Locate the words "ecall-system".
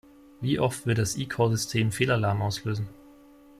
1.15-1.91